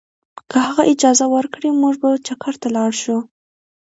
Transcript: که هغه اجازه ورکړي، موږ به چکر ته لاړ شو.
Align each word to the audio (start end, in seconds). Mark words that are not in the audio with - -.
که 0.49 0.57
هغه 0.67 0.83
اجازه 0.93 1.25
ورکړي، 1.35 1.69
موږ 1.81 1.95
به 2.01 2.09
چکر 2.27 2.53
ته 2.61 2.67
لاړ 2.75 2.91
شو. 3.01 3.17